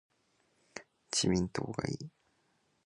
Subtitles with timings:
[1.11, 2.09] 自民党がいい